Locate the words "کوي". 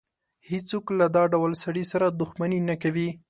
2.81-3.09